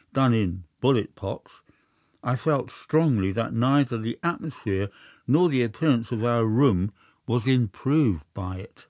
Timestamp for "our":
6.24-6.46